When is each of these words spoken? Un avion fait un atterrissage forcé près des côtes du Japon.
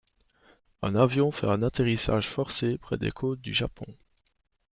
Un 0.81 0.95
avion 0.95 1.29
fait 1.29 1.45
un 1.47 1.61
atterrissage 1.61 2.27
forcé 2.27 2.79
près 2.79 2.97
des 2.97 3.11
côtes 3.11 3.39
du 3.39 3.53
Japon. 3.53 3.85